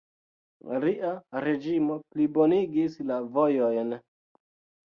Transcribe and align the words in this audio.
Lia 0.85 1.11
reĝimo 1.45 1.99
plibonigis 2.15 2.97
la 3.13 3.21
vojojn. 3.37 3.95